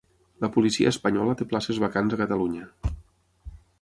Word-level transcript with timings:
La 0.43 0.47
policia 0.53 0.93
espanyola 0.93 1.35
té 1.41 1.47
places 1.51 1.81
vacants 1.85 2.17
a 2.17 2.19
Catalunya 2.23 2.67